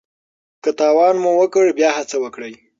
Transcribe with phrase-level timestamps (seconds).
[0.63, 2.53] که تاوان مو وکړ بیا هڅه وکړئ.